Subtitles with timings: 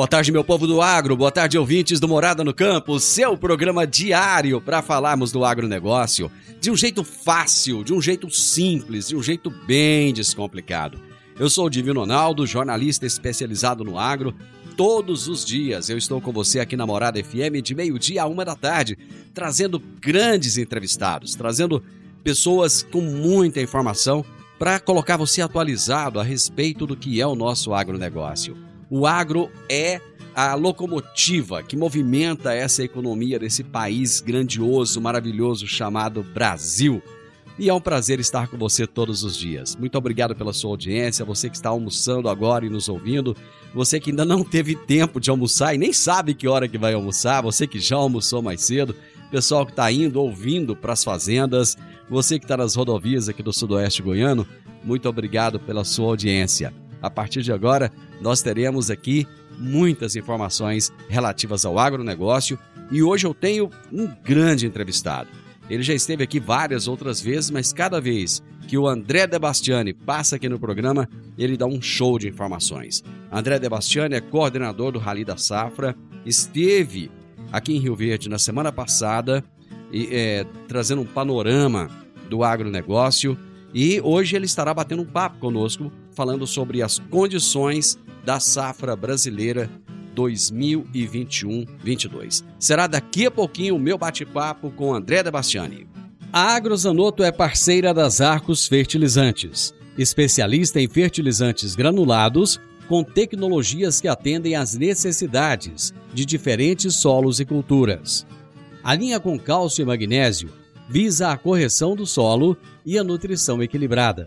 [0.00, 1.14] Boa tarde, meu povo do agro.
[1.14, 2.98] Boa tarde, ouvintes do Morada no Campo.
[2.98, 9.08] Seu programa diário para falarmos do agronegócio de um jeito fácil, de um jeito simples,
[9.08, 10.98] de um jeito bem descomplicado.
[11.38, 14.34] Eu sou o Divino Ronaldo, jornalista especializado no agro.
[14.74, 18.42] Todos os dias eu estou com você aqui na Morada FM de meio-dia a uma
[18.42, 18.96] da tarde,
[19.34, 21.84] trazendo grandes entrevistados, trazendo
[22.24, 24.24] pessoas com muita informação
[24.58, 28.69] para colocar você atualizado a respeito do que é o nosso agronegócio.
[28.90, 30.00] O agro é
[30.34, 37.00] a locomotiva que movimenta essa economia desse país grandioso, maravilhoso chamado Brasil.
[37.56, 39.76] E é um prazer estar com você todos os dias.
[39.76, 43.36] Muito obrigado pela sua audiência, você que está almoçando agora e nos ouvindo,
[43.72, 46.94] você que ainda não teve tempo de almoçar e nem sabe que hora que vai
[46.94, 48.96] almoçar, você que já almoçou mais cedo,
[49.30, 51.76] pessoal que está indo, ouvindo para as fazendas,
[52.08, 54.44] você que está nas rodovias aqui do Sudoeste Goiano,
[54.82, 56.72] muito obrigado pela sua audiência.
[57.02, 57.90] A partir de agora,
[58.20, 59.26] nós teremos aqui
[59.58, 62.58] muitas informações relativas ao agronegócio
[62.90, 65.28] e hoje eu tenho um grande entrevistado.
[65.68, 70.36] Ele já esteve aqui várias outras vezes, mas cada vez que o André Debastiani passa
[70.36, 73.04] aqui no programa, ele dá um show de informações.
[73.30, 75.96] André Debastiani é coordenador do Rally da Safra,
[76.26, 77.10] esteve
[77.52, 79.44] aqui em Rio Verde na semana passada,
[79.92, 81.88] e, é, trazendo um panorama
[82.28, 83.36] do agronegócio
[83.74, 89.70] e hoje ele estará batendo um papo conosco, falando sobre as condições da safra brasileira
[90.14, 92.44] 2021-22.
[92.58, 95.86] Será daqui a pouquinho o meu bate-papo com André Debastiani.
[96.32, 104.56] A Agrozanoto é parceira das Arcos Fertilizantes, especialista em fertilizantes granulados com tecnologias que atendem
[104.56, 108.26] às necessidades de diferentes solos e culturas.
[108.82, 110.50] A linha com cálcio e magnésio
[110.88, 114.26] visa a correção do solo e a nutrição equilibrada,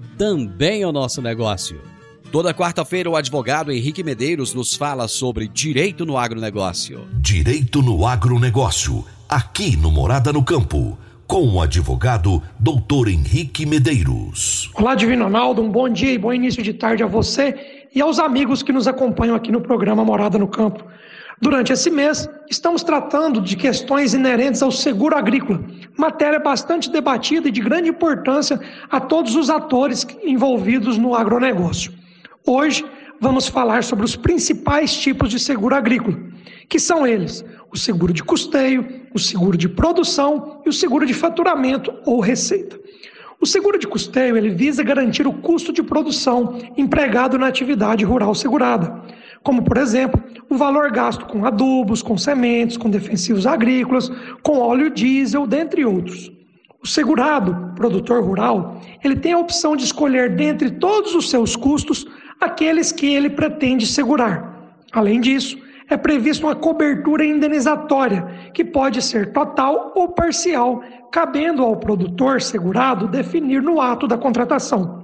[0.21, 1.81] também é o nosso negócio.
[2.31, 7.07] Toda quarta-feira, o advogado Henrique Medeiros nos fala sobre direito no agronegócio.
[7.13, 10.95] Direito no agronegócio, aqui no Morada no Campo,
[11.25, 13.07] com o advogado Dr.
[13.07, 14.69] Henrique Medeiros.
[14.75, 18.19] Olá, Divino Ronaldo, um bom dia e bom início de tarde a você e aos
[18.19, 20.85] amigos que nos acompanham aqui no programa Morada no Campo.
[21.41, 25.59] Durante esse mês, estamos tratando de questões inerentes ao seguro agrícola,
[25.97, 28.59] matéria bastante debatida e de grande importância
[28.89, 31.93] a todos os atores envolvidos no agronegócio.
[32.45, 32.85] Hoje,
[33.19, 36.17] vamos falar sobre os principais tipos de seguro agrícola,
[36.67, 41.13] que são eles: o seguro de custeio, o seguro de produção e o seguro de
[41.13, 42.79] faturamento ou receita.
[43.39, 48.35] O seguro de custeio ele visa garantir o custo de produção empregado na atividade rural
[48.35, 49.01] segurada,
[49.41, 50.21] como, por exemplo,
[50.51, 54.11] o valor gasto com adubos, com sementes, com defensivos agrícolas,
[54.43, 56.29] com óleo diesel, dentre outros.
[56.83, 62.05] O segurado, produtor rural, ele tem a opção de escolher dentre todos os seus custos
[62.39, 64.75] aqueles que ele pretende segurar.
[64.91, 65.57] Além disso,
[65.89, 73.07] é prevista uma cobertura indenizatória, que pode ser total ou parcial, cabendo ao produtor segurado
[73.07, 75.00] definir no ato da contratação.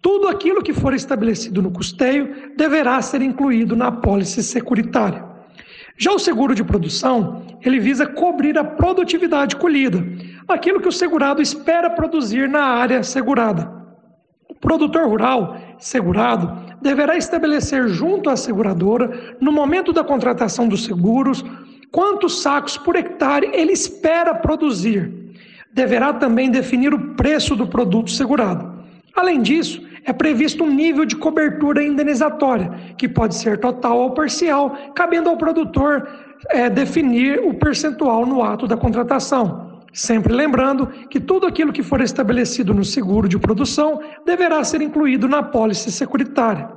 [0.00, 5.24] Tudo aquilo que for estabelecido no custeio deverá ser incluído na apólice securitária.
[5.96, 10.04] Já o seguro de produção, ele visa cobrir a produtividade colhida,
[10.46, 13.76] aquilo que o segurado espera produzir na área segurada.
[14.48, 21.44] O produtor rural segurado deverá estabelecer junto à seguradora, no momento da contratação dos seguros,
[21.90, 25.12] quantos sacos por hectare ele espera produzir.
[25.72, 28.78] Deverá também definir o preço do produto segurado.
[29.14, 34.76] Além disso, é previsto um nível de cobertura indenizatória, que pode ser total ou parcial,
[34.94, 36.08] cabendo ao produtor
[36.50, 39.82] é, definir o percentual no ato da contratação.
[39.92, 45.26] Sempre lembrando que tudo aquilo que for estabelecido no seguro de produção deverá ser incluído
[45.26, 46.68] na pólice securitária.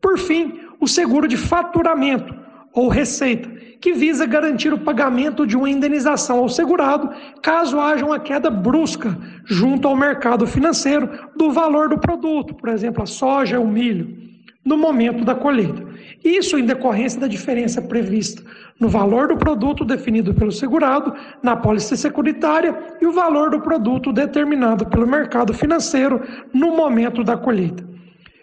[0.00, 2.34] Por fim, o seguro de faturamento
[2.72, 3.50] ou receita,
[3.84, 7.10] que visa garantir o pagamento de uma indenização ao segurado
[7.42, 9.14] caso haja uma queda brusca
[9.44, 14.16] junto ao mercado financeiro do valor do produto, por exemplo, a soja o milho,
[14.64, 15.84] no momento da colheita.
[16.24, 18.42] Isso em decorrência da diferença prevista
[18.80, 24.14] no valor do produto definido pelo segurado na pólice securitária e o valor do produto
[24.14, 26.22] determinado pelo mercado financeiro
[26.54, 27.93] no momento da colheita.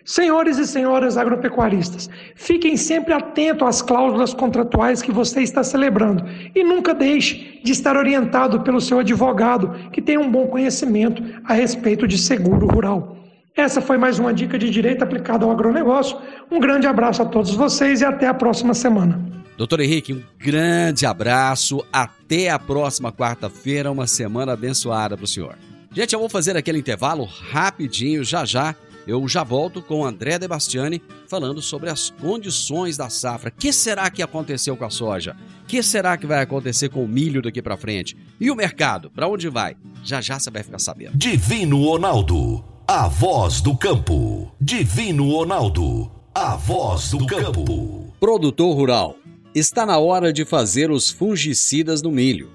[0.04, 6.24] Senhores e senhoras agropecuaristas, fiquem sempre atentos às cláusulas contratuais que você está celebrando
[6.56, 11.54] e nunca deixe de estar orientado pelo seu advogado que tem um bom conhecimento a
[11.54, 13.18] respeito de seguro rural.
[13.56, 16.18] Essa foi mais uma dica de direito aplicado ao agronegócio.
[16.50, 19.20] Um grande abraço a todos vocês e até a próxima semana.
[19.58, 21.86] Doutor Henrique, um grande abraço.
[21.92, 25.56] Até a próxima quarta-feira, uma semana abençoada para o senhor.
[25.94, 28.74] Gente, eu vou fazer aquele intervalo rapidinho, já já.
[29.08, 33.50] Eu já volto com André Debastiani falando sobre as condições da safra.
[33.50, 35.36] O que será que aconteceu com a soja?
[35.64, 38.16] O que será que vai acontecer com o milho daqui para frente?
[38.40, 39.10] E o mercado?
[39.10, 39.76] Para onde vai?
[40.04, 41.18] Já já você vai ficar sabendo.
[41.18, 44.52] Divino Ronaldo, a voz do campo.
[44.60, 48.14] Divino Ronaldo, a voz do campo.
[48.20, 49.16] Produtor rural
[49.54, 52.50] Está na hora de fazer os fungicidas no milho.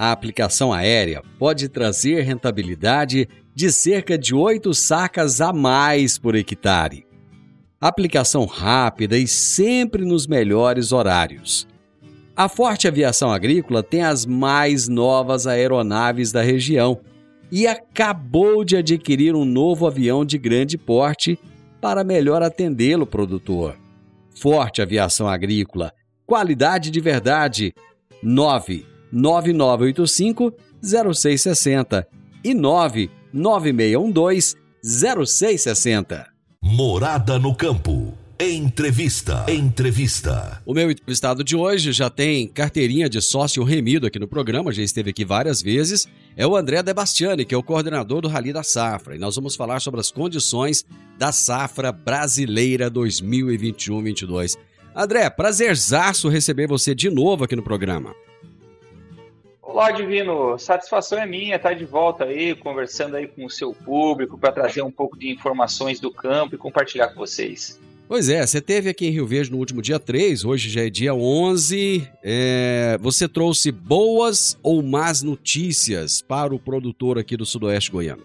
[0.00, 7.06] A aplicação aérea pode trazer rentabilidade de cerca de 8 sacas a mais por hectare.
[7.78, 11.68] Aplicação rápida e sempre nos melhores horários.
[12.34, 16.98] A Forte Aviação Agrícola tem as mais novas aeronaves da região
[17.52, 21.38] e acabou de adquirir um novo avião de grande porte
[21.78, 23.76] para melhor atendê-lo, produtor.
[24.34, 25.92] Forte Aviação Agrícola
[26.24, 27.74] Qualidade de verdade.
[29.12, 30.52] 99985
[30.82, 32.08] 0660
[32.44, 36.26] e 99612 0660.
[36.62, 38.14] Morada no campo.
[38.42, 39.44] Entrevista.
[39.48, 40.62] Entrevista.
[40.64, 44.82] O meu entrevistado de hoje já tem carteirinha de sócio remido aqui no programa, já
[44.82, 46.08] esteve aqui várias vezes.
[46.34, 49.14] É o André Debastiani, que é o coordenador do Rally da Safra.
[49.14, 50.86] E nós vamos falar sobre as condições
[51.18, 54.56] da safra brasileira 2021-22.
[54.96, 58.14] André, prazerzaço receber você de novo aqui no programa.
[59.72, 60.58] Olá, Divino.
[60.58, 64.82] Satisfação é minha estar de volta aí, conversando aí com o seu público para trazer
[64.82, 67.78] um pouco de informações do campo e compartilhar com vocês.
[68.08, 70.90] Pois é, você teve aqui em Rio Verde no último dia 3, hoje já é
[70.90, 72.04] dia 11.
[72.20, 78.24] É, você trouxe boas ou más notícias para o produtor aqui do Sudoeste Goiano?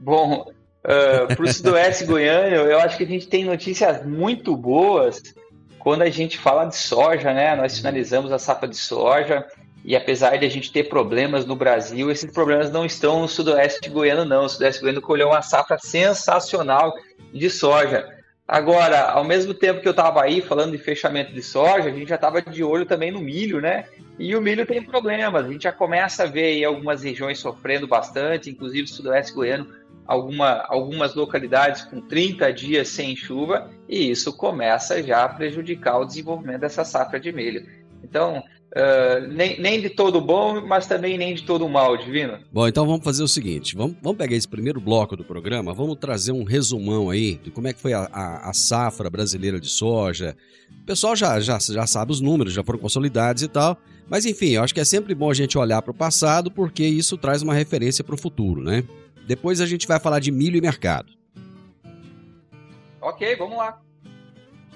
[0.00, 0.50] Bom,
[0.86, 5.20] Uh, para o sudoeste goiano, eu acho que a gente tem notícias muito boas
[5.86, 7.54] quando a gente fala de soja, né?
[7.54, 9.46] Nós finalizamos a safra de soja
[9.84, 13.88] e apesar de a gente ter problemas no Brasil, esses problemas não estão no sudoeste
[13.88, 14.46] goiano, não.
[14.46, 16.92] O sudoeste goiano colheu uma safra sensacional
[17.32, 18.04] de soja.
[18.48, 22.08] Agora, ao mesmo tempo que eu estava aí falando de fechamento de soja, a gente
[22.08, 23.84] já estava de olho também no milho, né?
[24.18, 25.46] E o milho tem problemas.
[25.46, 29.68] A gente já começa a ver aí algumas regiões sofrendo bastante, inclusive o sudoeste goiano
[30.06, 36.04] alguma, algumas localidades com 30 dias sem chuva, e isso começa já a prejudicar o
[36.04, 37.66] desenvolvimento dessa safra de milho.
[38.02, 38.42] Então,
[38.76, 42.40] Uh, nem, nem de todo bom, mas também nem de todo mal, Divino.
[42.52, 45.96] Bom, então vamos fazer o seguinte: vamos, vamos pegar esse primeiro bloco do programa, vamos
[45.96, 49.68] trazer um resumão aí de como é que foi a, a, a safra brasileira de
[49.68, 50.36] soja.
[50.82, 53.78] O pessoal já, já, já sabe os números, já foram consolidados e tal.
[54.10, 56.84] Mas enfim, eu acho que é sempre bom a gente olhar para o passado, porque
[56.84, 58.84] isso traz uma referência para o futuro, né?
[59.26, 61.12] Depois a gente vai falar de milho e mercado.
[63.00, 63.80] Ok, vamos lá.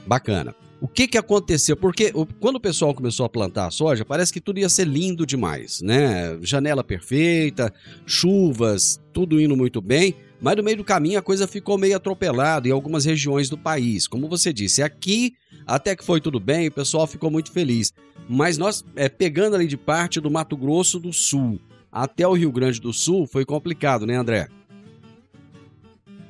[0.07, 0.55] Bacana.
[0.81, 1.77] O que, que aconteceu?
[1.77, 5.27] Porque quando o pessoal começou a plantar a soja, parece que tudo ia ser lindo
[5.27, 6.39] demais, né?
[6.41, 7.73] Janela perfeita,
[8.07, 12.67] chuvas, tudo indo muito bem, mas no meio do caminho a coisa ficou meio atropelada
[12.67, 14.09] em algumas regiões do país.
[14.09, 15.35] Como você disse, aqui
[15.67, 17.93] até que foi tudo bem, o pessoal ficou muito feliz.
[18.27, 22.53] Mas nós, é, pegando ali de parte do Mato Grosso do Sul até o Rio
[22.53, 24.49] Grande do Sul, foi complicado, né, André?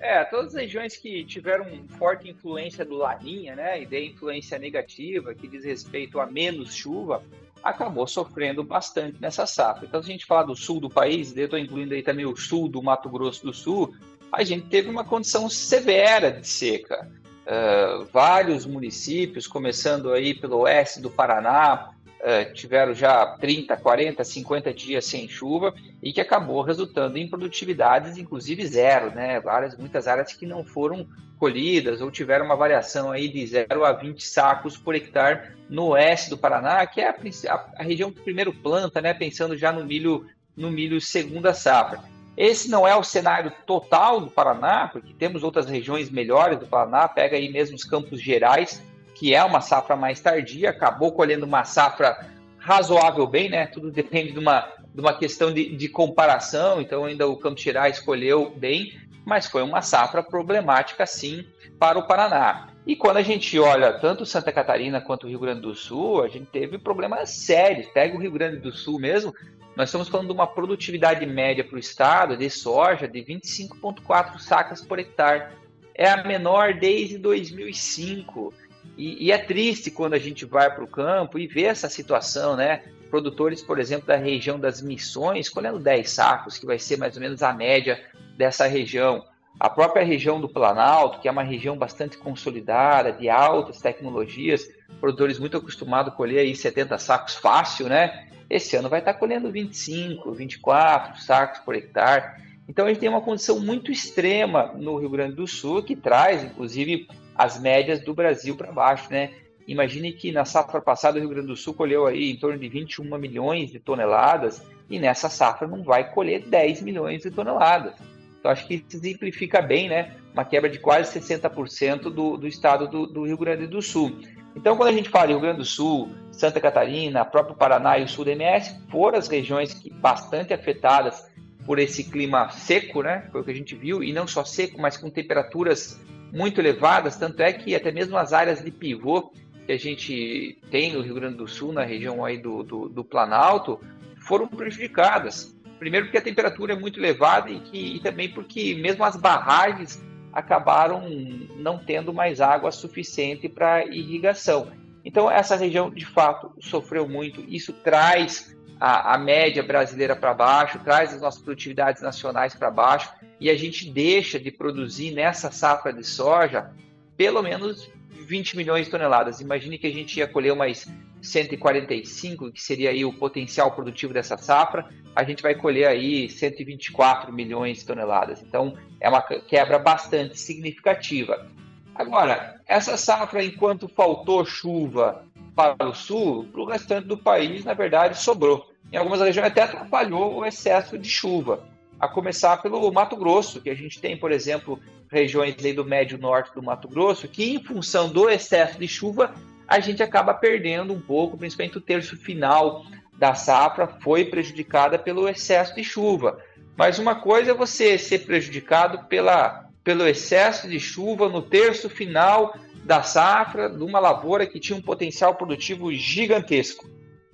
[0.01, 1.67] É, todas as regiões que tiveram
[1.99, 7.23] forte influência do Laninha, né, e de influência negativa, que diz respeito a menos chuva,
[7.63, 9.87] acabou sofrendo bastante nessa safra.
[9.87, 12.35] Então, se a gente falar do sul do país, eu estou incluindo aí também o
[12.35, 13.95] sul do Mato Grosso do Sul,
[14.33, 17.11] a gente teve uma condição severa de seca.
[17.41, 21.91] Uh, vários municípios, começando aí pelo oeste do Paraná,
[22.21, 28.17] uh, tiveram já 30, 40, 50 dias sem chuva e que acabou resultando em produtividades,
[28.17, 29.41] inclusive zero, né?
[29.41, 31.07] Várias, muitas áreas que não foram
[31.39, 36.29] colhidas ou tiveram uma variação aí de 0 a 20 sacos por hectare no oeste
[36.29, 37.15] do Paraná, que é a,
[37.49, 39.15] a, a região que primeiro planta, né?
[39.15, 42.01] Pensando já no milho, no milho segunda safra.
[42.37, 47.09] Esse não é o cenário total do Paraná, porque temos outras regiões melhores do Paraná,
[47.09, 48.83] pega aí mesmo os Campos Gerais,
[49.21, 53.67] que é uma safra mais tardia, acabou colhendo uma safra razoável bem, né?
[53.67, 57.99] Tudo depende de uma, de uma questão de, de comparação, então ainda o Campos Gerais
[57.99, 61.45] escolheu bem, mas foi uma safra problemática sim
[61.79, 62.69] para o Paraná.
[62.87, 66.29] E quando a gente olha tanto Santa Catarina quanto o Rio Grande do Sul, a
[66.29, 67.89] gente teve problemas sérios.
[67.89, 69.35] Pega o Rio Grande do Sul mesmo,
[69.77, 74.81] nós estamos falando de uma produtividade média para o estado de soja de 25,4 sacas
[74.81, 75.53] por hectare.
[75.95, 78.55] É a menor desde 2005.
[79.01, 82.55] E, e é triste quando a gente vai para o campo e vê essa situação,
[82.55, 82.83] né?
[83.09, 87.23] Produtores, por exemplo, da região das Missões, colhendo 10 sacos, que vai ser mais ou
[87.23, 87.99] menos a média
[88.37, 89.25] dessa região.
[89.59, 94.69] A própria região do Planalto, que é uma região bastante consolidada, de altas tecnologias,
[95.01, 98.29] produtores muito acostumados a colher aí 70 sacos fácil, né?
[98.51, 102.43] Esse ano vai estar colhendo 25, 24 sacos por hectare.
[102.69, 106.45] Então a gente tem uma condição muito extrema no Rio Grande do Sul, que traz,
[106.45, 107.09] inclusive,
[107.41, 109.31] as médias do Brasil para baixo, né?
[109.67, 112.69] Imagine que na safra passada o Rio Grande do Sul colheu aí em torno de
[112.69, 117.95] 21 milhões de toneladas e nessa safra não vai colher 10 milhões de toneladas.
[118.39, 120.17] Então acho que isso exemplifica bem, né?
[120.35, 124.21] Uma quebra de quase 60% do, do estado do, do Rio Grande do Sul.
[124.55, 128.05] Então, quando a gente fala de Rio Grande do Sul, Santa Catarina, próprio Paraná e
[128.05, 131.25] o sul do MS, foram as regiões que bastante afetadas
[131.65, 133.29] por esse clima seco, né?
[133.33, 136.01] Foi o que a gente viu, e não só seco, mas com temperaturas
[136.33, 139.33] muito elevadas, tanto é que até mesmo as áreas de pivô
[139.67, 143.05] que a gente tem no Rio Grande do Sul, na região aí do, do, do
[143.05, 143.81] Planalto,
[144.19, 145.57] foram prejudicadas.
[145.79, 150.03] Primeiro porque a temperatura é muito elevada e, que, e também porque mesmo as barragens
[150.33, 151.09] acabaram
[151.57, 154.71] não tendo mais água suficiente para irrigação.
[155.05, 157.43] Então essa região de fato sofreu muito.
[157.49, 163.13] Isso traz a, a média brasileira para baixo, traz as nossas produtividades nacionais para baixo
[163.39, 166.71] e a gente deixa de produzir nessa safra de soja
[167.17, 167.91] pelo menos
[168.27, 169.41] 20 milhões de toneladas.
[169.41, 170.89] Imagine que a gente ia colher mais
[171.21, 177.33] 145, que seria aí o potencial produtivo dessa safra, a gente vai colher aí 124
[177.33, 178.41] milhões de toneladas.
[178.43, 181.47] Então, é uma quebra bastante significativa.
[181.95, 187.75] Agora, essa safra, enquanto faltou chuva para o sul, para o restante do país, na
[187.75, 188.70] verdade, sobrou.
[188.93, 191.65] Em algumas regiões até atrapalhou o excesso de chuva,
[191.99, 196.53] a começar pelo Mato Grosso, que a gente tem, por exemplo, regiões do médio norte
[196.55, 199.33] do Mato Grosso, que em função do excesso de chuva,
[199.69, 202.85] a gente acaba perdendo um pouco, principalmente o terço final
[203.17, 206.43] da safra foi prejudicada pelo excesso de chuva.
[206.77, 212.57] Mas uma coisa é você ser prejudicado pela, pelo excesso de chuva no terço final
[212.83, 216.89] da safra de uma lavoura que tinha um potencial produtivo gigantesco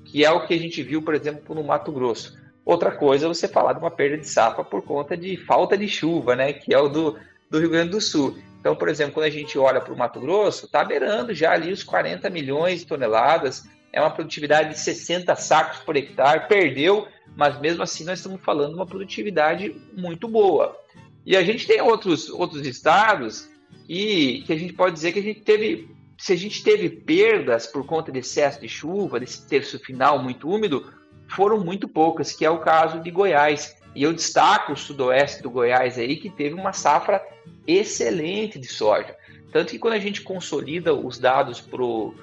[0.06, 2.38] que é o que a gente viu, por exemplo, no Mato Grosso.
[2.64, 5.86] Outra coisa é você falar de uma perda de safra por conta de falta de
[5.86, 6.52] chuva, né?
[6.52, 7.16] Que é o do,
[7.50, 8.38] do Rio Grande do Sul.
[8.60, 11.70] Então, por exemplo, quando a gente olha para o Mato Grosso, está beirando já ali
[11.70, 17.60] os 40 milhões de toneladas, é uma produtividade de 60 sacos por hectare, perdeu, mas
[17.60, 20.76] mesmo assim nós estamos falando de uma produtividade muito boa.
[21.24, 23.48] E a gente tem outros, outros estados
[23.88, 27.66] e que a gente pode dizer que a gente teve se a gente teve perdas
[27.66, 30.90] por conta de excesso de chuva, desse terço final muito úmido,
[31.28, 33.76] foram muito poucas, que é o caso de Goiás.
[33.94, 37.22] E eu destaco o sudoeste do Goiás aí, que teve uma safra
[37.66, 39.14] excelente de soja.
[39.52, 42.14] Tanto que quando a gente consolida os dados para o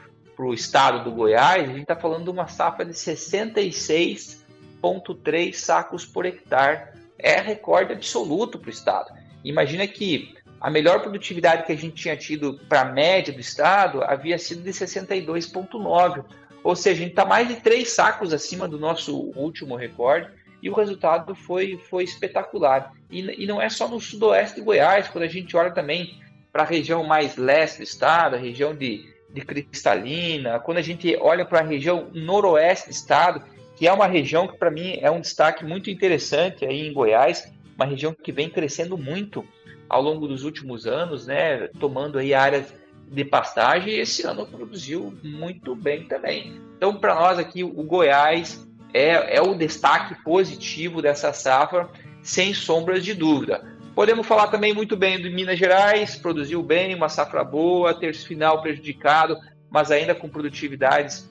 [0.53, 6.93] estado do Goiás, a gente está falando de uma safra de 66,3 sacos por hectare.
[7.17, 9.11] É recorde absoluto para o estado.
[9.43, 14.01] Imagina que a melhor produtividade que a gente tinha tido para a média do estado
[14.01, 16.23] havia sido de 62,9.
[16.63, 20.29] Ou seja, a gente está mais de três sacos acima do nosso último recorde
[20.61, 22.93] e o resultado foi, foi espetacular.
[23.11, 26.17] E, e não é só no sudoeste de Goiás, quando a gente olha também
[26.49, 31.13] para a região mais leste do estado, a região de, de Cristalina, quando a gente
[31.19, 33.43] olha para a região noroeste do estado,
[33.75, 37.51] que é uma região que para mim é um destaque muito interessante aí em Goiás,
[37.75, 39.45] uma região que vem crescendo muito
[39.93, 42.73] ao longo dos últimos anos, né, tomando aí áreas
[43.07, 46.59] de pastagem e esse ano produziu muito bem também.
[46.75, 51.87] Então, para nós aqui, o Goiás é, é o destaque positivo dessa safra,
[52.23, 53.63] sem sombras de dúvida.
[53.93, 58.61] Podemos falar também muito bem de Minas Gerais, produziu bem, uma safra boa, terço final
[58.61, 59.37] prejudicado,
[59.69, 61.29] mas ainda com produtividades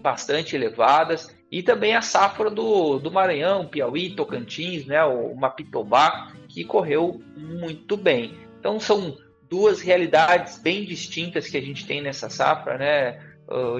[0.00, 1.34] bastante elevadas.
[1.50, 7.96] E também a safra do, do Maranhão, Piauí, Tocantins, né, o Mapitobá, que correu muito
[7.96, 8.34] bem.
[8.58, 9.16] Então são
[9.48, 13.18] duas realidades bem distintas que a gente tem nessa safra, né,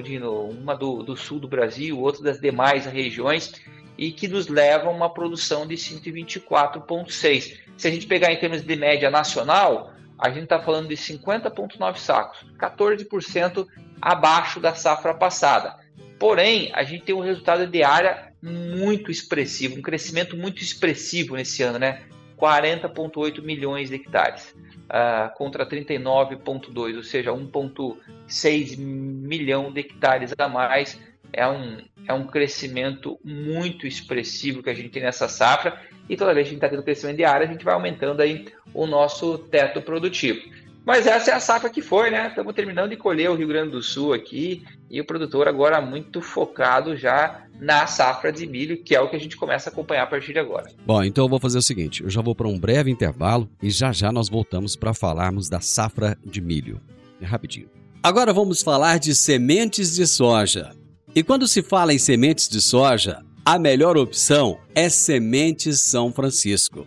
[0.03, 0.49] Dino?
[0.49, 3.53] Uma do, do sul do Brasil, outra das demais regiões,
[3.97, 7.57] e que nos levam a uma produção de 124,6.
[7.77, 11.97] Se a gente pegar em termos de média nacional, a gente está falando de 50,9
[11.97, 13.67] sacos, 14%
[14.01, 15.75] abaixo da safra passada.
[16.19, 21.63] Porém, a gente tem um resultado de área muito expressivo, um crescimento muito expressivo nesse
[21.63, 22.03] ano, né?
[22.43, 24.53] 40,8 milhões de hectares
[24.89, 30.99] uh, contra 39,2, ou seja, 1,6 milhão de hectares a mais.
[31.31, 36.33] É um, é um crescimento muito expressivo que a gente tem nessa safra e toda
[36.33, 38.85] vez que a gente está tendo crescimento de área, a gente vai aumentando aí o
[38.85, 40.41] nosso teto produtivo.
[40.85, 42.27] Mas essa é a safra que foi, né?
[42.27, 46.21] Estamos terminando de colher o Rio Grande do Sul aqui e o produtor agora muito
[46.21, 50.03] focado já na safra de milho, que é o que a gente começa a acompanhar
[50.03, 50.69] a partir de agora.
[50.85, 53.69] Bom, então eu vou fazer o seguinte: eu já vou para um breve intervalo e
[53.69, 56.81] já já nós voltamos para falarmos da safra de milho.
[57.21, 57.69] É rapidinho.
[58.01, 60.71] Agora vamos falar de sementes de soja.
[61.15, 66.85] E quando se fala em sementes de soja, a melhor opção é Sementes São Francisco.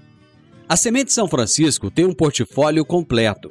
[0.68, 3.50] A Semente São Francisco tem um portfólio completo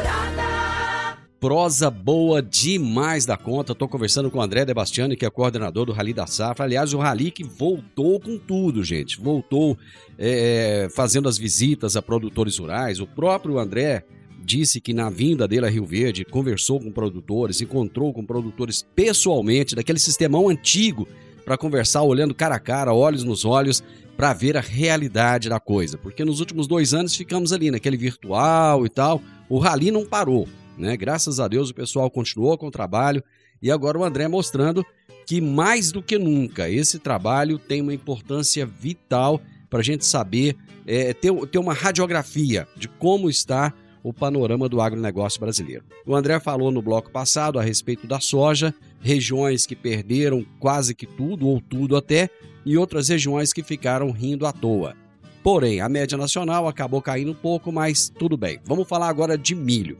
[1.41, 3.71] prosa boa demais da conta.
[3.71, 6.65] Estou conversando com o André Debastiani, que é coordenador do Rally da Safra.
[6.65, 9.19] Aliás, o Rally que voltou com tudo, gente.
[9.19, 9.75] Voltou
[10.19, 12.99] é, fazendo as visitas a produtores rurais.
[12.99, 14.03] O próprio André
[14.43, 19.75] disse que na vinda dele a Rio Verde conversou com produtores, encontrou com produtores pessoalmente,
[19.75, 21.07] daquele sistemão antigo,
[21.43, 23.83] para conversar olhando cara a cara, olhos nos olhos,
[24.15, 25.97] para ver a realidade da coisa.
[25.97, 29.19] Porque nos últimos dois anos ficamos ali naquele virtual e tal.
[29.49, 30.47] O Rally não parou.
[30.81, 30.97] Né?
[30.97, 33.23] Graças a Deus o pessoal continuou com o trabalho
[33.61, 34.83] e agora o André mostrando
[35.27, 39.39] que mais do que nunca esse trabalho tem uma importância vital
[39.69, 43.71] para a gente saber é, ter, ter uma radiografia de como está
[44.03, 45.83] o panorama do agronegócio brasileiro.
[46.03, 51.05] O André falou no bloco passado a respeito da soja, regiões que perderam quase que
[51.05, 52.27] tudo, ou tudo até,
[52.65, 54.95] e outras regiões que ficaram rindo à toa.
[55.43, 58.59] Porém, a média nacional acabou caindo um pouco, mas tudo bem.
[58.65, 59.95] Vamos falar agora de milho.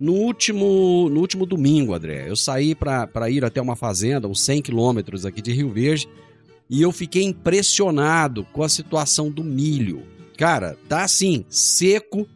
[0.00, 4.62] No último, no último domingo, André, eu saí para ir até uma fazenda, uns 100
[4.62, 6.08] quilômetros aqui de Rio Verde,
[6.70, 10.02] e eu fiquei impressionado com a situação do milho.
[10.38, 12.26] Cara, tá assim, seco.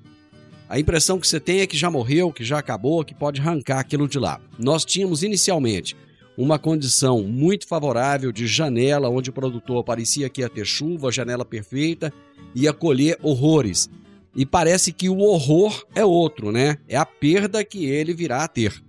[0.69, 3.79] A impressão que você tem é que já morreu, que já acabou, que pode arrancar
[3.79, 4.43] aquilo de lá.
[4.59, 5.97] Nós tínhamos inicialmente
[6.37, 11.47] uma condição muito favorável de janela, onde o produtor parecia que ia ter chuva, janela
[11.47, 12.13] perfeita,
[12.55, 13.89] ia colher horrores.
[14.35, 16.79] E parece que o horror é outro, né?
[16.89, 18.83] É a perda que ele virá a ter.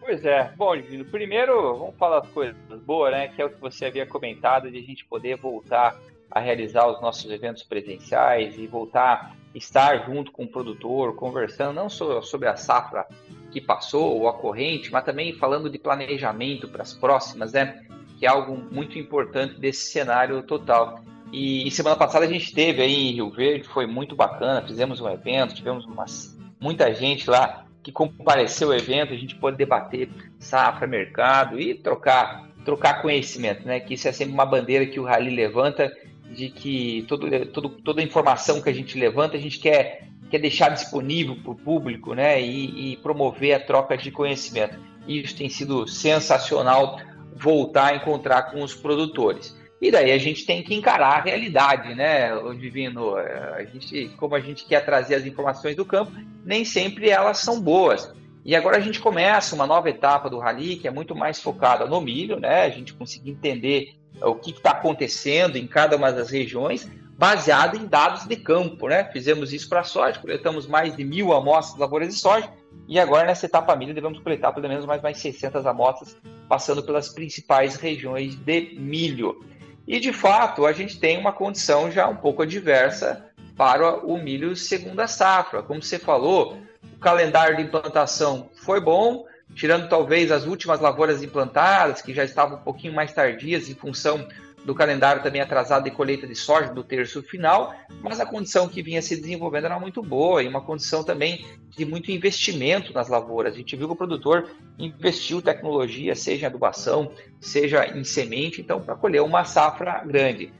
[0.00, 0.52] Pois é.
[0.56, 3.28] Bom, Divino, primeiro vamos falar das coisas boas, né?
[3.28, 5.98] Que é o que você havia comentado de a gente poder voltar
[6.30, 11.74] a realizar os nossos eventos presenciais e voltar a estar junto com o produtor, conversando
[11.74, 13.06] não só sobre a safra
[13.50, 17.86] que passou ou a corrente, mas também falando de planejamento para as próximas, né?
[18.18, 21.00] Que é algo muito importante desse cenário total.
[21.34, 25.08] E, semana passada a gente teve aí em Rio Verde, foi muito bacana, fizemos um
[25.08, 30.86] evento, tivemos umas, muita gente lá que compareceu ao evento, a gente pôde debater safra,
[30.86, 33.80] mercado e trocar, trocar conhecimento, né?
[33.80, 35.92] Que isso é sempre uma bandeira que o Rally levanta
[36.30, 40.38] de que todo, todo, toda a informação que a gente levanta, a gente quer, quer
[40.38, 42.40] deixar disponível para o público, né?
[42.40, 44.78] E, e promover a troca de conhecimento.
[45.04, 47.00] E isso tem sido sensacional
[47.34, 49.63] voltar a encontrar com os produtores.
[49.84, 53.16] E daí a gente tem que encarar a realidade, né, o Divino?
[53.16, 56.10] A gente, como a gente quer trazer as informações do campo,
[56.42, 58.10] nem sempre elas são boas.
[58.46, 61.84] E agora a gente começa uma nova etapa do rally que é muito mais focada
[61.84, 62.62] no milho, né?
[62.62, 67.84] A gente conseguir entender o que está acontecendo em cada uma das regiões, baseado em
[67.84, 69.04] dados de campo, né?
[69.12, 72.48] Fizemos isso para a soja, coletamos mais de mil amostras lavouras de soja,
[72.88, 76.16] e agora nessa etapa milho devemos coletar pelo menos mais, mais 600 amostras,
[76.48, 79.44] passando pelas principais regiões de milho.
[79.86, 83.24] E de fato, a gente tem uma condição já um pouco adversa
[83.56, 85.62] para o milho segunda safra.
[85.62, 86.56] Como você falou,
[86.94, 92.58] o calendário de implantação foi bom, tirando talvez as últimas lavouras implantadas, que já estavam
[92.58, 94.26] um pouquinho mais tardias em função
[94.64, 98.82] do calendário também atrasado de colheita de soja do terço final, mas a condição que
[98.82, 103.54] vinha se desenvolvendo era muito boa e uma condição também de muito investimento nas lavouras.
[103.54, 108.80] A gente viu que o produtor investiu tecnologia, seja em adubação, seja em semente, então
[108.80, 110.52] para colher uma safra grande.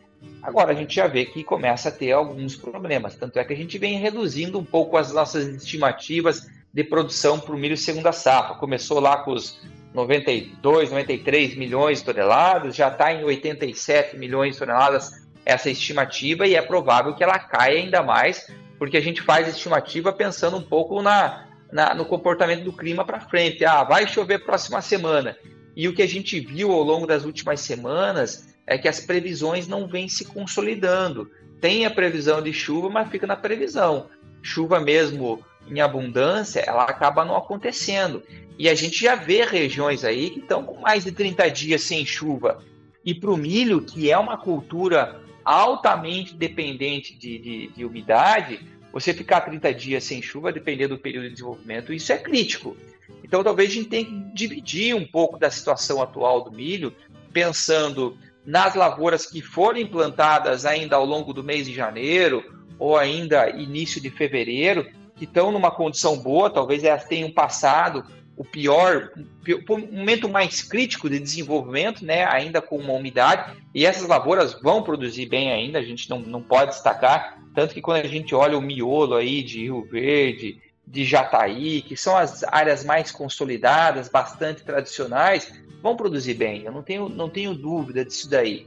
[0.42, 3.56] Agora a gente já vê que começa a ter alguns problemas, tanto é que a
[3.56, 8.56] gente vem reduzindo um pouco as nossas estimativas de produção para o milho segunda safra.
[8.56, 9.60] Começou lá com os
[9.94, 16.57] 92, 93 milhões de toneladas, já está em 87 milhões de toneladas essa estimativa e
[16.57, 21.00] é provável que ela caia ainda mais, porque a gente faz estimativa pensando um pouco
[21.00, 23.64] na, na no comportamento do clima para frente.
[23.64, 25.37] Ah, vai chover próxima semana.
[25.76, 29.68] E o que a gente viu ao longo das últimas semanas é que as previsões
[29.68, 31.30] não vêm se consolidando.
[31.61, 34.09] Tem a previsão de chuva, mas fica na previsão.
[34.42, 38.22] Chuva mesmo em abundância, ela acaba não acontecendo.
[38.59, 42.07] E a gente já vê regiões aí que estão com mais de 30 dias sem
[42.07, 42.62] chuva.
[43.05, 48.61] E para o milho, que é uma cultura altamente dependente de, de, de, umidade,
[48.92, 52.77] você ficar 30 dias sem chuva, dependendo do período de desenvolvimento, isso é crítico.
[53.22, 56.94] Então talvez a gente tenha que dividir um pouco da situação atual do milho,
[57.33, 62.44] pensando nas lavouras que foram implantadas ainda ao longo do mês de janeiro
[62.79, 68.05] ou ainda início de fevereiro, que estão numa condição boa, talvez elas tenham passado
[68.37, 69.12] o pior,
[69.68, 74.83] o momento mais crítico de desenvolvimento, né, ainda com uma umidade, e essas lavouras vão
[74.83, 78.59] produzir bem ainda, a gente não, não pode destacar, tanto que quando a gente olha
[78.59, 84.64] o miolo aí de Rio Verde, de Jataí, que são as áreas mais consolidadas, bastante
[84.64, 88.66] tradicionais, vão produzir bem, eu não tenho, não tenho dúvida disso daí.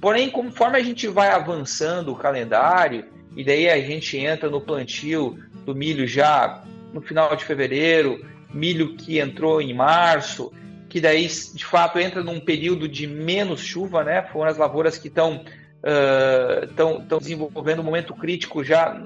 [0.00, 3.04] Porém, conforme a gente vai avançando o calendário,
[3.36, 6.62] e daí a gente entra no plantio do milho já
[6.94, 10.50] no final de fevereiro, milho que entrou em março,
[10.88, 14.22] que daí de fato entra num período de menos chuva, né?
[14.32, 15.44] Foram as lavouras que estão
[15.84, 18.98] uh, desenvolvendo um momento crítico já,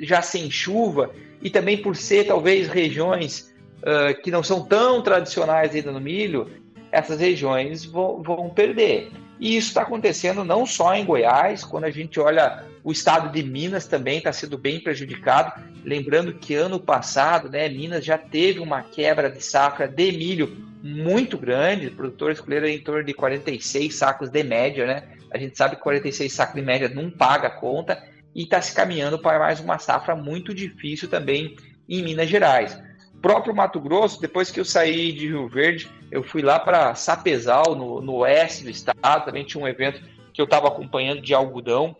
[0.00, 5.72] já sem chuva, e também por ser talvez regiões uh, que não são tão tradicionais
[5.72, 6.50] ainda no milho,
[6.90, 9.12] essas regiões vão, vão perder.
[9.38, 13.42] E isso está acontecendo não só em Goiás, quando a gente olha o estado de
[13.42, 15.62] Minas também está sendo bem prejudicado.
[15.84, 21.36] Lembrando que ano passado, né, Minas já teve uma quebra de safra de milho muito
[21.36, 21.88] grande.
[21.88, 25.02] Os produtores escolheram em torno de 46 sacos de média, né?
[25.30, 28.02] A gente sabe que 46 sacos de média não paga a conta.
[28.34, 32.82] e está se caminhando para mais uma safra muito difícil também em Minas Gerais.
[33.20, 37.74] Próprio Mato Grosso, depois que eu saí de Rio Verde, eu fui lá para Sapezal,
[37.74, 40.00] no, no oeste do estado, também tinha um evento
[40.32, 41.94] que eu estava acompanhando de algodão.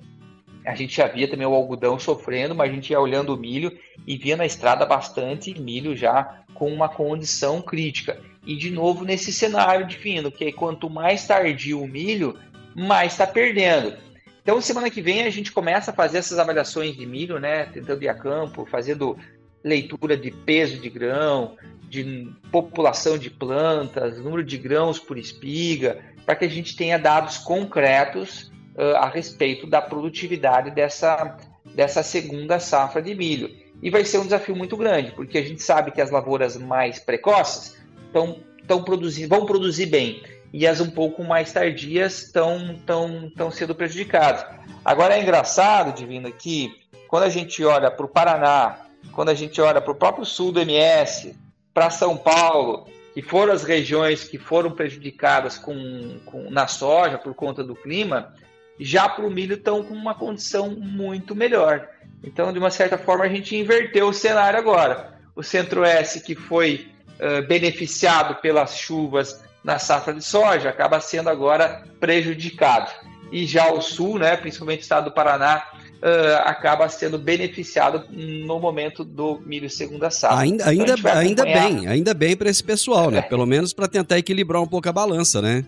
[0.64, 3.76] A gente já via também o algodão sofrendo, mas a gente ia olhando o milho
[4.06, 8.20] e via na estrada bastante milho já com uma condição crítica.
[8.46, 12.36] E de novo nesse cenário divino, que quanto mais tardio o milho,
[12.74, 13.96] mais está perdendo.
[14.42, 17.66] Então, semana que vem a gente começa a fazer essas avaliações de milho, né?
[17.66, 19.18] Tentando ir a campo, fazendo
[19.62, 21.56] leitura de peso de grão,
[21.88, 27.38] de população de plantas, número de grãos por espiga, para que a gente tenha dados
[27.38, 31.36] concretos uh, a respeito da produtividade dessa,
[31.74, 33.50] dessa segunda safra de milho.
[33.82, 36.98] E vai ser um desafio muito grande, porque a gente sabe que as lavouras mais
[36.98, 43.26] precoces estão, estão produzindo, vão produzir bem, e as um pouco mais tardias estão, estão,
[43.26, 44.44] estão sendo prejudicadas.
[44.84, 46.74] Agora é engraçado, Divino, que
[47.06, 48.78] quando a gente olha para o Paraná,
[49.12, 51.36] quando a gente olha para o próprio sul do MS,
[51.72, 57.34] para São Paulo, que foram as regiões que foram prejudicadas com, com na soja por
[57.34, 58.34] conta do clima,
[58.78, 61.88] já para o milho estão com uma condição muito melhor.
[62.22, 65.14] Então, de uma certa forma, a gente inverteu o cenário agora.
[65.34, 66.88] O Centro-Oeste, que foi
[67.20, 72.90] uh, beneficiado pelas chuvas na safra de soja, acaba sendo agora prejudicado.
[73.30, 75.64] E já o Sul, né, principalmente o estado do Paraná,
[75.98, 80.38] uh, acaba sendo beneficiado no momento do milho segunda safra.
[80.38, 83.18] Ainda, ainda, então ainda bem, ainda bem para esse pessoal, né?
[83.18, 83.22] É.
[83.22, 85.64] Pelo menos para tentar equilibrar um pouco a balança, né?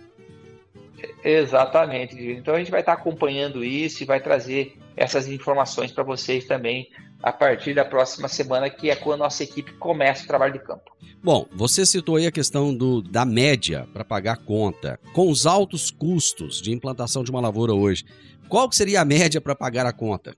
[1.25, 2.17] Exatamente.
[2.33, 6.89] Então a gente vai estar acompanhando isso e vai trazer essas informações para vocês também
[7.23, 10.59] a partir da próxima semana, que é quando a nossa equipe começa o trabalho de
[10.59, 10.91] campo.
[11.23, 14.99] Bom, você citou aí a questão do, da média para pagar conta.
[15.13, 18.05] Com os altos custos de implantação de uma lavoura hoje,
[18.49, 20.35] qual seria a média para pagar a conta?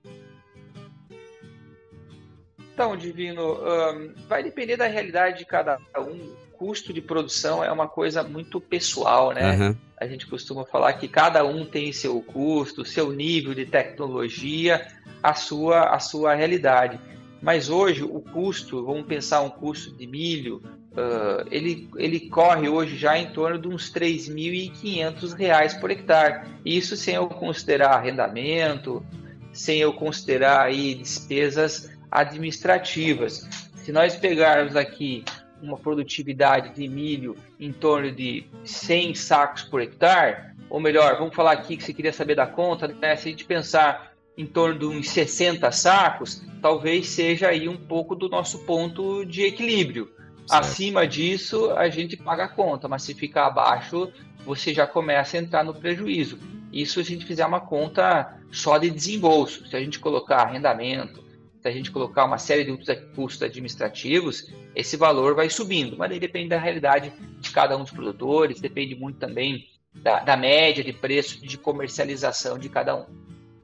[2.73, 6.35] Então, Divino, um, vai depender da realidade de cada um.
[6.53, 9.55] Custo de produção é uma coisa muito pessoal, né?
[9.55, 9.77] Uhum.
[9.99, 14.87] A gente costuma falar que cada um tem seu custo, seu nível de tecnologia,
[15.21, 16.99] a sua, a sua realidade.
[17.41, 20.61] Mas hoje o custo, vamos pensar um custo de milho,
[20.91, 26.47] uh, ele, ele corre hoje já em torno de uns R$ 3.500 por hectare.
[26.65, 29.05] Isso sem eu considerar arrendamento,
[29.51, 33.47] sem eu considerar aí despesas administrativas.
[33.75, 35.25] Se nós pegarmos aqui
[35.63, 41.53] uma produtividade de milho em torno de 100 sacos por hectare, ou melhor, vamos falar
[41.53, 43.15] aqui que você queria saber da conta, né?
[43.15, 48.15] se a gente pensar em torno de uns 60 sacos, talvez seja aí um pouco
[48.15, 50.11] do nosso ponto de equilíbrio.
[50.45, 50.51] Certo.
[50.51, 54.11] Acima disso, a gente paga a conta, mas se ficar abaixo,
[54.45, 56.39] você já começa a entrar no prejuízo.
[56.71, 59.65] Isso se a gente fizer uma conta só de desembolso.
[59.67, 61.22] Se a gente colocar arrendamento,
[61.63, 65.97] se a gente colocar uma série de custos administrativos, esse valor vai subindo.
[65.97, 70.35] Mas aí depende da realidade de cada um dos produtores, depende muito também da, da
[70.35, 73.05] média de preço de comercialização de cada um.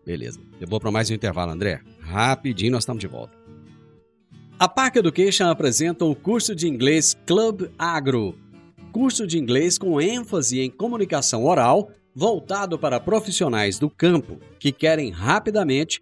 [0.06, 0.40] Beleza.
[0.62, 1.82] Eu vou para mais um intervalo, André.
[2.00, 3.38] Rapidinho, nós estamos de volta.
[4.58, 8.34] A Park Education apresenta o curso de inglês Club Agro.
[8.94, 15.10] Curso de inglês com ênfase em comunicação oral, voltado para profissionais do campo que querem
[15.10, 16.02] rapidamente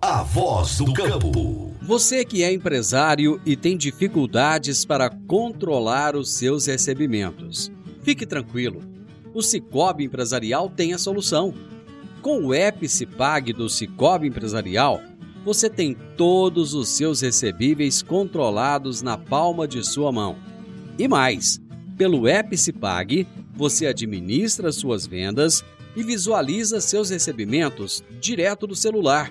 [0.00, 1.74] a voz do campo.
[1.82, 7.70] Você que é empresário e tem dificuldades para controlar os seus recebimentos,
[8.02, 8.82] fique tranquilo.
[9.32, 11.54] O Cicobi Empresarial tem a solução.
[12.22, 15.00] Com o app Cipag do Cicobi Empresarial,
[15.44, 20.36] você tem todos os seus recebíveis controlados na palma de sua mão.
[20.98, 21.60] E mais,
[21.96, 29.30] pelo Epicipag, você administra suas vendas e visualiza seus recebimentos direto do celular,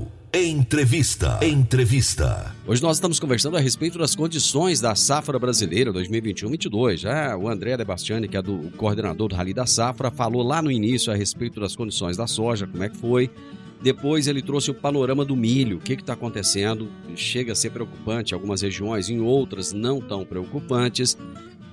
[0.33, 1.39] Entrevista.
[1.41, 2.55] Entrevista.
[2.65, 6.99] Hoje nós estamos conversando a respeito das condições da safra brasileira 2021-22.
[6.99, 10.71] Já o André Debastiani, que é do coordenador do Rally da Safra, falou lá no
[10.71, 13.29] início a respeito das condições da soja, como é que foi.
[13.81, 16.89] Depois ele trouxe o panorama do milho, o que está acontecendo.
[17.13, 21.17] Chega a ser preocupante em algumas regiões, em outras não tão preocupantes.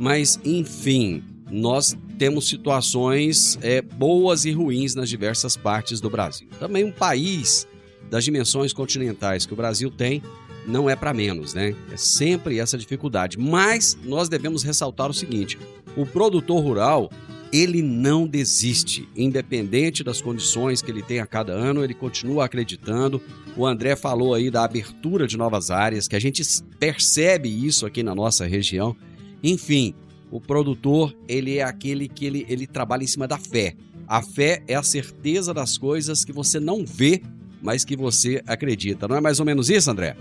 [0.00, 6.48] Mas, enfim, nós temos situações é, boas e ruins nas diversas partes do Brasil.
[6.58, 7.64] Também um país
[8.10, 10.22] das dimensões continentais que o Brasil tem
[10.66, 11.74] não é para menos, né?
[11.90, 13.38] É sempre essa dificuldade.
[13.38, 15.58] Mas nós devemos ressaltar o seguinte:
[15.96, 17.10] o produtor rural
[17.52, 23.22] ele não desiste, independente das condições que ele tem a cada ano, ele continua acreditando.
[23.56, 26.42] O André falou aí da abertura de novas áreas, que a gente
[26.78, 28.94] percebe isso aqui na nossa região.
[29.42, 29.94] Enfim,
[30.30, 33.74] o produtor, ele é aquele que ele, ele trabalha em cima da fé.
[34.06, 37.22] A fé é a certeza das coisas que você não vê,
[37.62, 39.08] mas que você acredita.
[39.08, 40.16] Não é mais ou menos isso, André?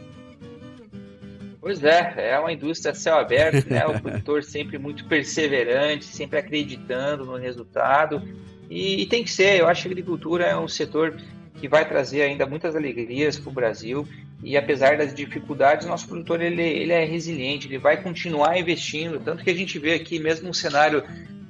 [1.68, 3.86] Pois é, é uma indústria céu aberto, né?
[3.86, 8.22] O produtor sempre muito perseverante, sempre acreditando no resultado.
[8.70, 11.18] E, e, tem que ser, eu acho que a agricultura é um setor
[11.56, 14.08] que vai trazer ainda muitas alegrias para o Brasil.
[14.42, 19.20] E apesar das dificuldades, nosso produtor ele, ele é resiliente, ele vai continuar investindo.
[19.20, 21.04] Tanto que a gente vê aqui, mesmo um cenário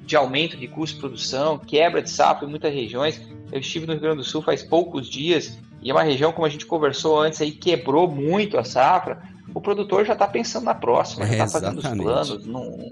[0.04, 3.22] de aumento de custo de produção, quebra de sapo em muitas regiões.
[3.52, 6.46] Eu estive no Rio Grande do Sul faz poucos dias e é uma região, como
[6.46, 9.22] a gente conversou antes, aí quebrou muito a safra
[9.54, 12.92] o produtor já está pensando na próxima, já está fazendo os planos, não,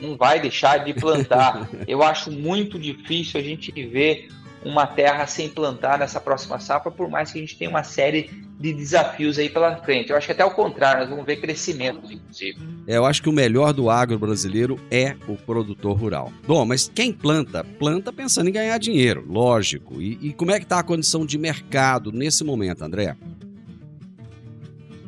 [0.00, 1.68] não vai deixar de plantar.
[1.88, 4.28] Eu acho muito difícil a gente ver
[4.64, 8.30] uma terra sem plantar nessa próxima safra, por mais que a gente tenha uma série
[8.58, 10.10] de desafios aí pela frente.
[10.10, 12.58] Eu acho que até o contrário, nós vamos ver crescimento, inclusive.
[12.86, 16.32] É, eu acho que o melhor do agro brasileiro é o produtor rural.
[16.46, 20.00] Bom, mas quem planta, planta pensando em ganhar dinheiro, lógico.
[20.00, 23.16] E, e como é que está a condição de mercado nesse momento, André?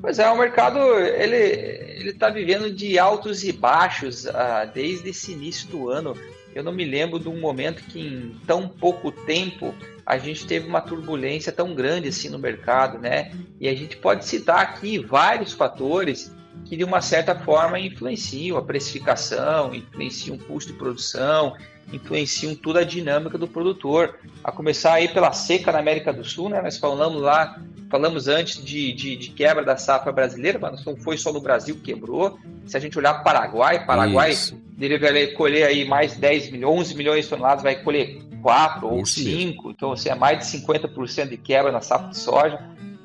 [0.01, 5.33] Pois é, o mercado ele ele está vivendo de altos e baixos ah, desde esse
[5.33, 6.15] início do ano.
[6.57, 9.75] Eu não me lembro de um momento que em tão pouco tempo
[10.07, 13.31] a gente teve uma turbulência tão grande assim no mercado, né?
[13.61, 18.63] E a gente pode citar aqui vários fatores que de uma certa forma influenciam a
[18.63, 21.55] precificação, influenciam o custo de produção,
[21.93, 24.19] influenciam toda a dinâmica do produtor.
[24.43, 26.63] A começar aí pela seca na América do Sul, né?
[26.63, 27.61] Nós falamos lá,
[27.91, 31.77] falamos antes de, de, de quebra da safra brasileira, mas não foi só no Brasil
[31.77, 32.39] que quebrou.
[32.67, 34.33] Se a gente olhar Paraguai, Paraguai
[34.77, 39.71] deveria colher aí mais 10 milhões, 11 milhões de toneladas, vai colher 4 ou 5,
[39.71, 42.59] então assim, é mais de 50% de quebra na safra de soja.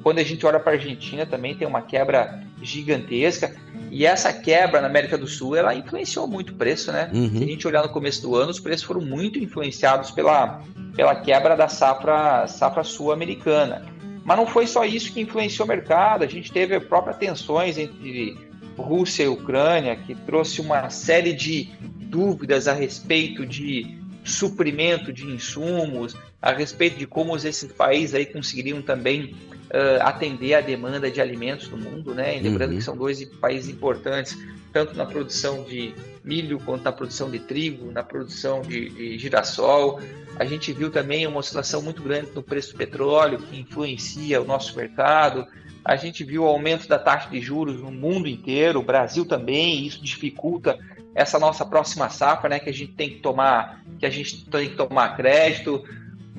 [0.04, 3.56] Quando a gente olha para a Argentina, também tem uma quebra gigantesca.
[3.92, 7.10] E essa quebra na América do Sul, ela influenciou muito o preço, né?
[7.14, 7.30] Uhum.
[7.30, 10.62] Se a gente olhar no começo do ano, os preços foram muito influenciados pela,
[10.96, 13.86] pela quebra da safra, safra sul-americana.
[14.24, 18.38] Mas não foi só isso que influenciou o mercado, a gente teve próprias tensões entre
[18.78, 26.16] Rússia e Ucrânia, que trouxe uma série de dúvidas a respeito de suprimento de insumos,
[26.42, 29.36] a respeito de como esses países aí conseguiriam também
[29.72, 32.38] uh, atender a demanda de alimentos no mundo, né?
[32.38, 32.78] E lembrando Uhum.
[32.78, 34.38] que são dois países importantes,
[34.72, 40.00] tanto na produção de milho quanto na produção de trigo, na produção de, de girassol.
[40.38, 44.46] A gente viu também uma oscilação muito grande no preço do petróleo, que influencia o
[44.46, 45.48] nosso mercado.
[45.84, 49.86] A gente viu o aumento da taxa de juros no mundo inteiro, o Brasil também,
[49.86, 50.78] isso dificulta
[51.14, 54.70] essa nossa próxima safra, né, que a gente tem que tomar, que a gente tem
[54.70, 55.84] que tomar crédito.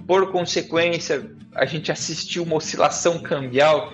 [0.07, 3.93] Por consequência, a gente assistiu uma oscilação cambial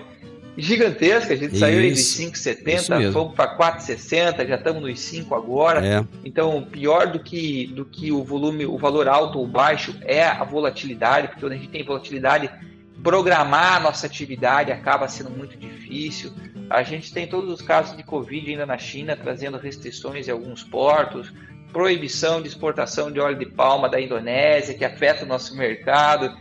[0.57, 1.33] gigantesca.
[1.33, 3.13] A gente saiu aí de Isso, isso 5,70, mesmo.
[3.13, 5.85] fomos para 4,60, já estamos nos 5 agora.
[5.85, 6.05] É.
[6.23, 10.43] Então, pior do que, do que o volume, o valor alto ou baixo é a
[10.43, 12.49] volatilidade, porque quando a gente tem volatilidade,
[13.01, 16.31] programar a nossa atividade acaba sendo muito difícil.
[16.69, 20.63] A gente tem todos os casos de Covid ainda na China, trazendo restrições em alguns
[20.63, 21.33] portos,
[21.71, 26.35] proibição de exportação de óleo de palma da Indonésia, que afeta o nosso mercado.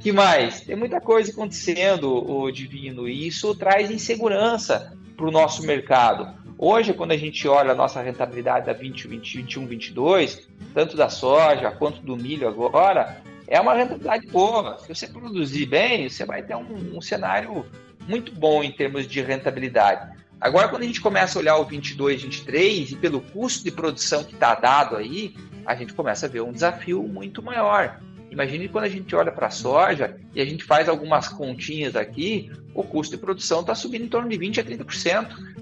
[0.00, 0.60] que mais?
[0.60, 6.28] Tem muita coisa acontecendo, o Divino, e isso traz insegurança para o nosso mercado.
[6.58, 11.08] Hoje, quando a gente olha a nossa rentabilidade da 20, 20, 21, 22, tanto da
[11.08, 14.78] soja quanto do milho agora, é uma rentabilidade boa.
[14.78, 17.66] Se você produzir bem, você vai ter um, um cenário
[18.06, 20.23] muito bom em termos de rentabilidade.
[20.44, 24.22] Agora, quando a gente começa a olhar o 22, 23, e pelo custo de produção
[24.22, 25.34] que está dado aí,
[25.64, 27.98] a gente começa a ver um desafio muito maior.
[28.30, 32.52] Imagine quando a gente olha para a soja e a gente faz algumas continhas aqui,
[32.74, 35.54] o custo de produção está subindo em torno de 20% a 30%.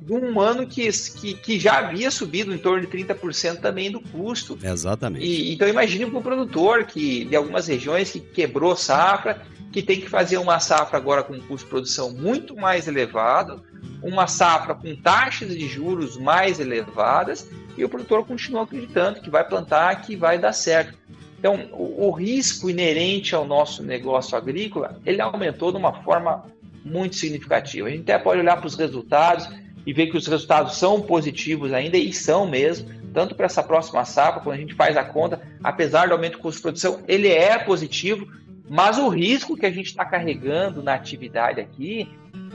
[0.00, 4.00] De um ano que, que, que, já havia subido em torno de 30% também do
[4.00, 4.58] custo.
[4.62, 5.26] Exatamente.
[5.26, 10.00] E, então imagine para o produtor que de algumas regiões que quebrou safra, que tem
[10.00, 13.62] que fazer uma safra agora com um custo de produção muito mais elevado,
[14.02, 19.44] uma safra com taxas de juros mais elevadas, e o produtor continua acreditando que vai
[19.44, 20.98] plantar, que vai dar certo.
[21.38, 26.44] Então, o, o risco inerente ao nosso negócio agrícola, ele aumentou de uma forma
[26.84, 27.88] muito significativa.
[27.88, 29.48] A gente até pode olhar para os resultados
[29.84, 34.04] e ver que os resultados são positivos ainda, e são mesmo, tanto para essa próxima
[34.04, 37.28] safra, quando a gente faz a conta, apesar do aumento do custo de produção, ele
[37.28, 38.26] é positivo,
[38.68, 42.08] mas o risco que a gente está carregando na atividade aqui,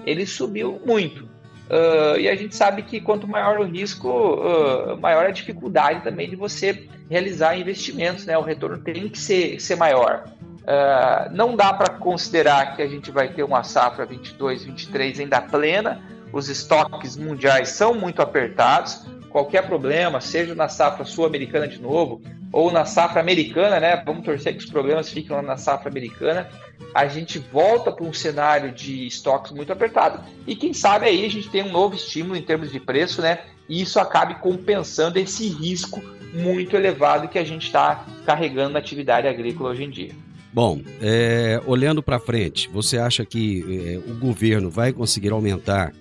[0.05, 1.29] ele subiu muito.
[1.69, 6.29] Uh, e a gente sabe que quanto maior o risco, uh, maior a dificuldade também
[6.29, 8.37] de você realizar investimentos, né?
[8.37, 10.23] O retorno tem que ser, ser maior.
[10.61, 15.41] Uh, não dá para considerar que a gente vai ter uma safra 22, 23 ainda
[15.41, 16.01] plena,
[16.31, 19.05] os estoques mundiais são muito apertados.
[19.29, 22.21] Qualquer problema, seja na safra sul-americana de novo
[22.51, 24.01] ou na safra americana, né?
[24.05, 26.49] Vamos torcer que os problemas fiquem lá na safra americana.
[26.93, 31.29] A gente volta para um cenário de estoques muito apertado e quem sabe aí a
[31.29, 33.39] gente tem um novo estímulo em termos de preço, né?
[33.67, 36.01] E isso acabe compensando esse risco
[36.33, 40.11] muito elevado que a gente está carregando na atividade agrícola hoje em dia.
[40.53, 45.93] Bom, é, olhando para frente, você acha que é, o governo vai conseguir aumentar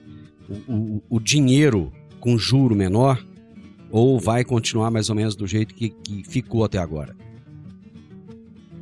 [0.48, 3.22] o, o, o dinheiro com juro menor
[3.90, 7.14] ou vai continuar mais ou menos do jeito que, que ficou até agora?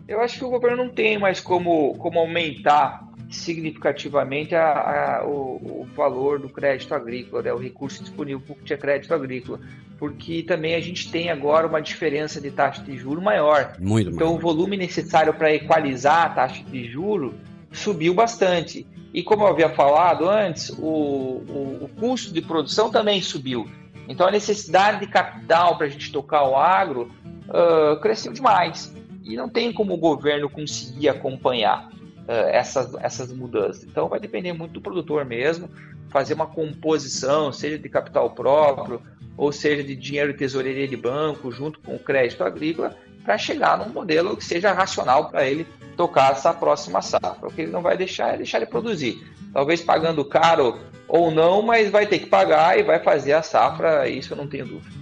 [0.07, 5.83] Eu acho que o governo não tem mais como, como aumentar significativamente a, a, o,
[5.83, 9.61] o, valor do crédito agrícola, né, o recurso disponível para que tinha crédito agrícola,
[9.99, 13.77] porque também a gente tem agora uma diferença de taxa de juro maior.
[13.81, 14.39] Muito então maior.
[14.39, 17.35] o volume necessário para equalizar a taxa de juro
[17.75, 18.87] subiu bastante.
[19.13, 23.69] E como eu havia falado antes, o, o, o custo de produção também subiu.
[24.09, 27.11] Então a necessidade de capital para a gente tocar o agro
[27.49, 28.93] uh, cresceu demais.
[29.23, 33.85] E não tem como o governo conseguir acompanhar uh, essas, essas mudanças.
[33.85, 35.69] Então vai depender muito do produtor mesmo,
[36.09, 39.01] fazer uma composição, seja de capital próprio,
[39.37, 43.79] ou seja de dinheiro de tesoureria de banco, junto com o crédito agrícola, para chegar
[43.79, 45.67] num modelo que seja racional para ele
[45.97, 47.49] tocar essa próxima safra.
[47.49, 49.27] O que ele não vai deixar é deixar de produzir.
[49.53, 54.09] Talvez pagando caro ou não, mas vai ter que pagar e vai fazer a safra,
[54.09, 54.95] isso eu não tenho dúvida.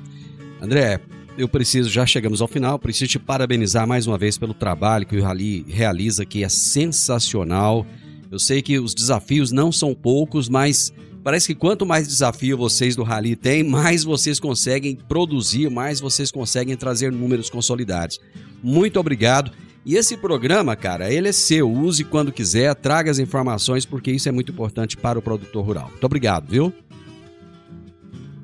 [0.60, 1.00] André,
[1.36, 5.16] eu preciso, já chegamos ao final, preciso te parabenizar mais uma vez pelo trabalho que
[5.16, 7.86] o Rally realiza, que é sensacional.
[8.30, 10.92] Eu sei que os desafios não são poucos, mas
[11.22, 16.30] parece que quanto mais desafio vocês do Rally têm, mais vocês conseguem produzir, mais vocês
[16.30, 18.20] conseguem trazer números consolidados.
[18.62, 19.52] Muito obrigado.
[19.84, 21.68] E esse programa, cara, ele é seu.
[21.68, 25.88] Use quando quiser, traga as informações, porque isso é muito importante para o produtor rural.
[25.88, 26.72] Muito obrigado, viu?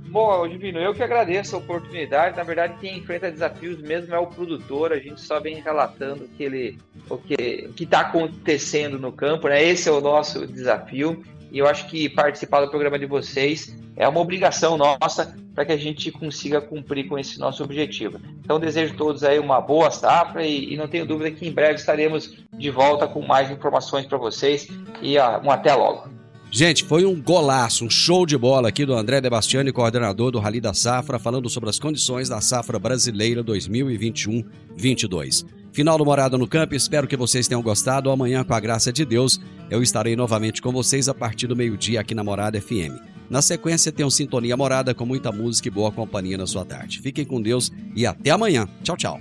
[0.09, 2.37] Bom, Divino, eu que agradeço a oportunidade.
[2.37, 4.93] Na verdade, quem enfrenta desafios mesmo é o produtor.
[4.93, 9.49] A gente só vem relatando que ele, o que está acontecendo no campo.
[9.49, 9.63] Né?
[9.63, 11.23] Esse é o nosso desafio.
[11.51, 15.73] E eu acho que participar do programa de vocês é uma obrigação nossa para que
[15.73, 18.21] a gente consiga cumprir com esse nosso objetivo.
[18.45, 21.53] Então, desejo a todos aí uma boa safra e, e, não tenho dúvida que em
[21.53, 24.69] breve estaremos de volta com mais informações para vocês.
[25.03, 26.19] E um até logo.
[26.51, 30.61] Gente, foi um golaço, um show de bola aqui do André Debastiani, coordenador do Rally
[30.61, 35.45] da Safra, falando sobre as condições da safra brasileira 2021-22.
[35.73, 38.11] Final do Morada no Campo, espero que vocês tenham gostado.
[38.11, 39.41] Amanhã, com a graça de Deus,
[39.71, 42.99] eu estarei novamente com vocês a partir do meio-dia aqui na Morada FM.
[43.31, 47.01] Na sequência, tem um Sintonia Morada com muita música e boa companhia na sua tarde.
[47.01, 48.67] Fiquem com Deus e até amanhã.
[48.83, 49.21] Tchau, tchau.